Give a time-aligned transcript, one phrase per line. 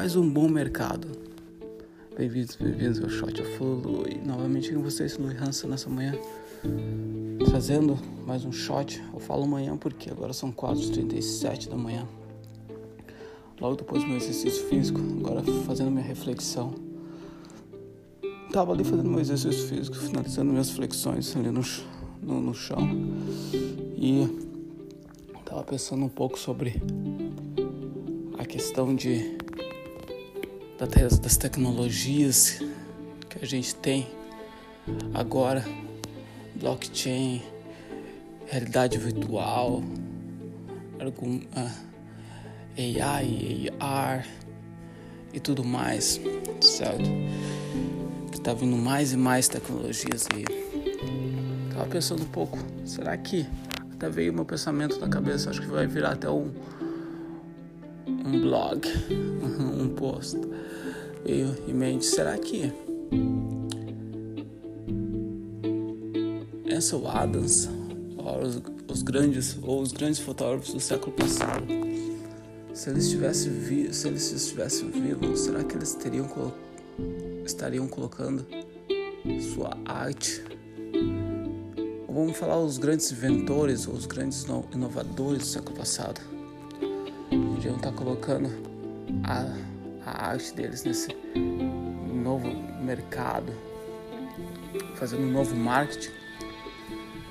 [0.00, 1.08] faz um bom mercado?
[2.16, 6.14] Bem-vindos, bem-vindos ao Shot of Lulu e novamente com vocês, Luiz Hansen, nessa manhã,
[7.44, 8.98] trazendo mais um shot.
[9.12, 12.08] Eu falo manhã porque agora são 4h37 da manhã.
[13.60, 16.72] Logo depois do meu exercício físico, agora fazendo minha reflexão.
[18.50, 21.60] Tava ali fazendo meu exercício físico, finalizando minhas flexões ali no,
[22.22, 22.88] no, no chão.
[23.98, 24.26] E
[25.44, 26.82] tava pensando um pouco sobre
[28.38, 29.39] a questão de
[30.86, 32.58] das tecnologias
[33.28, 34.08] que a gente tem
[35.12, 35.62] agora,
[36.54, 37.42] blockchain,
[38.46, 39.82] realidade virtual,
[40.98, 41.42] algum,
[42.78, 44.26] AI, AR
[45.34, 46.18] e tudo mais,
[46.62, 47.10] certo?
[48.32, 50.44] Que tá vindo mais e mais tecnologias aí.
[51.74, 53.46] Tava pensando um pouco, será que
[53.92, 56.50] até veio meu pensamento na cabeça, acho que vai virar até um
[58.06, 58.86] um blog,
[59.80, 60.38] um post.
[61.24, 62.72] Veio em mente, será que
[66.72, 67.68] Ansel Adams,
[68.16, 71.66] ou os, os, grandes ou os grandes fotógrafos do século passado,
[72.72, 76.26] se eles tivessem vi, se eles estivessem vivos, será que eles teriam
[77.44, 78.46] estariam colocando
[79.54, 80.42] sua arte?
[82.08, 86.39] Ou vamos falar os grandes inventores ou os grandes inovadores do século passado?
[87.60, 88.48] Podiam estar colocando
[89.22, 89.54] a,
[90.06, 91.08] a arte deles nesse
[92.10, 92.48] novo
[92.82, 93.52] mercado,
[94.94, 96.08] fazendo um novo marketing?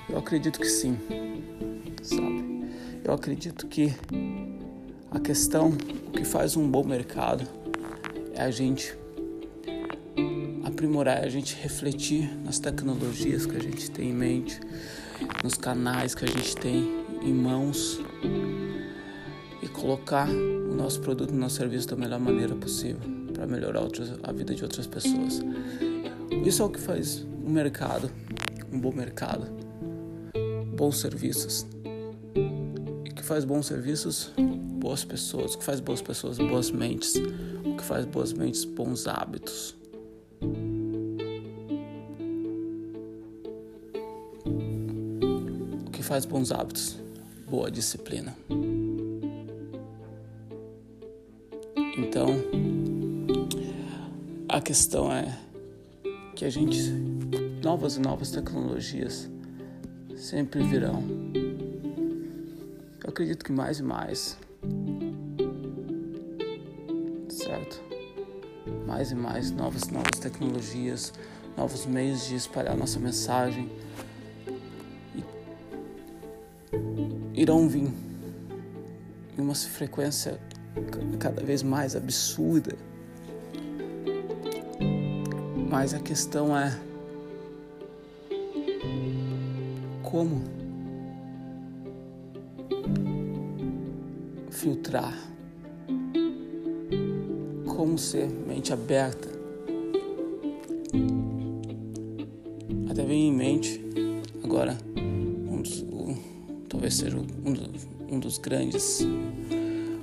[0.08, 1.00] Eu acredito que sim,
[2.04, 2.70] sabe?
[3.04, 3.92] Eu acredito que
[5.10, 7.48] a questão, o que faz um bom mercado
[8.36, 8.96] é a gente
[10.64, 14.60] aprimorar, é a gente refletir nas tecnologias que a gente tem em mente,
[15.44, 18.00] nos canais que a gente tem em mãos
[19.68, 23.02] colocar o nosso produto, o nosso serviço da melhor maneira possível
[23.34, 25.42] para melhorar outras, a vida de outras pessoas.
[26.46, 28.10] Isso é o que faz um mercado,
[28.72, 29.48] um bom mercado,
[30.76, 31.66] bons serviços.
[33.06, 35.56] E que faz bons serviços, boas pessoas.
[35.56, 37.16] O que faz boas pessoas, boas mentes.
[37.66, 39.76] O que faz boas mentes, bons hábitos.
[45.86, 46.98] O que faz bons hábitos,
[47.50, 48.36] boa disciplina.
[52.00, 52.30] Então,
[54.48, 55.38] a questão é
[56.34, 56.82] que a gente
[57.62, 59.30] novas e novas tecnologias
[60.16, 61.04] sempre virão.
[63.04, 64.38] Eu acredito que mais e mais.
[67.28, 67.84] Certo?
[68.88, 71.14] Mais e mais novas e novas tecnologias,
[71.58, 73.70] novos meios de espalhar nossa mensagem
[77.34, 77.92] irão vir
[79.38, 80.40] em uma frequência
[81.20, 82.76] cada vez mais absurda.
[85.70, 86.78] Mas a questão é
[90.02, 90.42] como
[94.50, 95.16] filtrar,
[97.66, 99.30] como ser mente aberta.
[102.90, 103.80] Até vem em mente
[104.44, 106.18] agora um dos, um,
[106.68, 109.06] talvez seja um dos, um dos grandes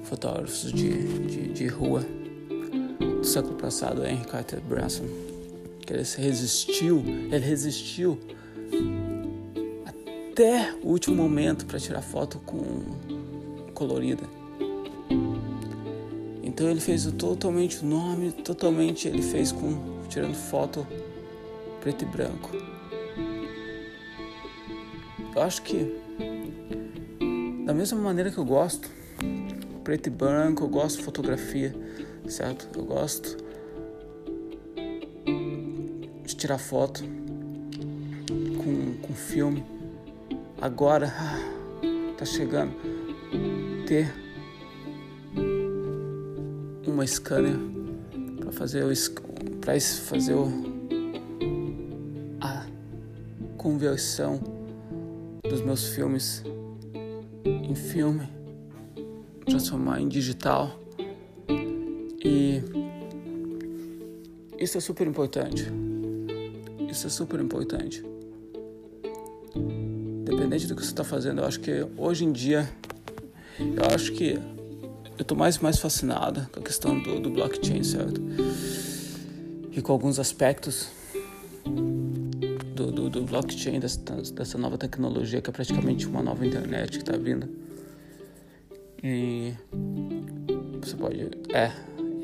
[0.07, 2.05] fotógrafos de, de, de rua
[2.99, 5.05] do século passado, Henry Carter Branson,
[5.81, 8.19] que ele resistiu, ele resistiu
[9.85, 12.63] até o último momento para tirar foto com
[13.75, 14.23] colorida.
[16.43, 20.87] Então ele fez totalmente o nome, totalmente ele fez com tirando foto
[21.81, 22.51] preto e branco.
[25.35, 25.95] Eu acho que
[27.67, 28.89] da mesma maneira que eu gosto
[29.87, 31.73] preto e branco, eu gosto de fotografia,
[32.27, 32.69] certo?
[32.77, 33.37] Eu gosto
[36.25, 37.05] de tirar foto
[38.59, 39.65] com, com filme.
[40.61, 41.15] Agora
[42.19, 42.75] tá chegando
[43.87, 44.13] ter
[46.85, 47.55] uma scanner
[48.41, 48.91] para fazer o
[49.61, 50.49] para fazer o,
[52.41, 52.67] a
[53.57, 54.41] conversão
[55.49, 56.43] dos meus filmes
[57.45, 58.36] em filme
[59.47, 60.79] transformar em digital.
[62.23, 62.61] E
[64.59, 65.67] isso é super importante.
[66.91, 68.05] Isso é super importante.
[69.55, 72.69] Independente do que você está fazendo, eu acho que hoje em dia,
[73.59, 78.21] eu acho que eu estou mais mais fascinado com a questão do, do blockchain, certo?
[79.73, 80.89] E com alguns aspectos
[82.75, 84.01] do, do, do blockchain, dessa,
[84.33, 87.49] dessa nova tecnologia que é praticamente uma nova internet que está vindo.
[89.03, 89.55] E
[90.81, 91.31] você pode.
[91.53, 91.73] É,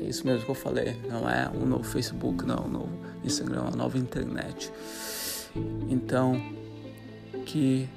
[0.03, 0.97] É isso mesmo que eu falei.
[1.09, 2.89] Não é um novo Facebook, não um novo
[3.23, 4.71] Instagram, uma nova internet.
[5.89, 6.41] Então,
[7.45, 7.87] que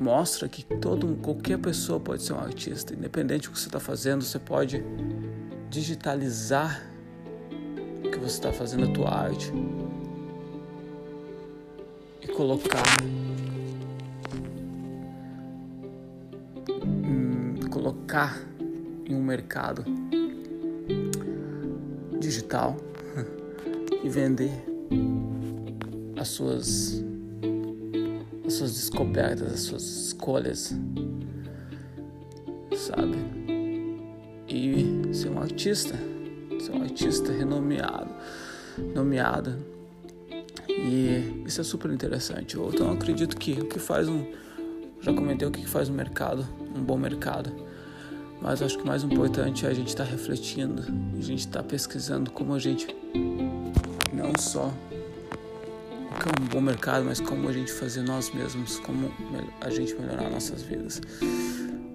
[0.00, 4.24] mostra que todo, qualquer pessoa pode ser um artista, independente do que você está fazendo,
[4.24, 4.82] você pode
[5.70, 6.84] digitalizar
[8.04, 9.52] o que você está fazendo a tua arte
[12.20, 12.82] e colocar
[17.84, 18.40] colocar
[19.04, 19.84] em um mercado
[22.18, 22.78] digital
[24.02, 24.64] e vender
[26.16, 27.04] as suas
[28.46, 30.74] as suas descobertas, as suas escolhas,
[32.74, 33.18] sabe?
[34.48, 35.94] E ser um artista,
[36.58, 38.14] ser um artista renomeado,
[38.94, 39.58] nomeado.
[40.70, 42.56] E isso é super interessante.
[42.58, 44.24] Então acredito que o que faz um
[45.02, 47.73] já comentei o que faz um mercado, um bom mercado.
[48.44, 50.82] Mas acho que o mais importante é a gente estar tá refletindo,
[51.16, 52.94] a gente estar tá pesquisando como a gente
[54.12, 58.78] não só o que é um bom mercado, mas como a gente fazer nós mesmos,
[58.80, 59.10] como
[59.62, 61.00] a gente melhorar nossas vidas.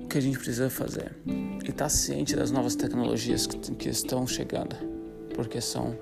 [0.03, 1.15] O que a gente precisa fazer.
[1.27, 4.75] E estar tá ciente das novas tecnologias que, que estão chegando,
[5.35, 5.95] porque são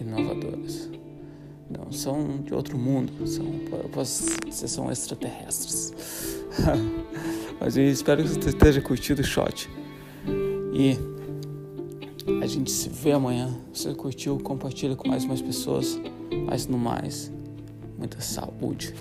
[0.00, 0.88] inovadoras.
[1.68, 3.46] Não são de outro mundo, são,
[4.46, 5.92] dizer, são extraterrestres.
[7.60, 9.70] Mas eu espero que você esteja curtindo o shot.
[10.72, 10.98] E
[12.42, 13.54] a gente se vê amanhã.
[13.72, 16.00] Se você curtiu, compartilha com mais e mais pessoas.
[16.46, 17.32] Mas no mais,
[17.96, 18.94] muita saúde.